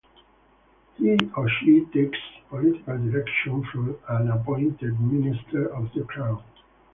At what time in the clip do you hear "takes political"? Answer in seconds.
1.93-2.97